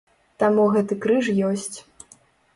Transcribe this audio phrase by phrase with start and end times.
[0.43, 1.77] Таму гэты крыж ёсць.